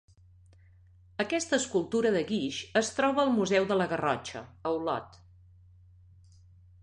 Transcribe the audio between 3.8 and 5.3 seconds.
la Garrotxa, a Olot.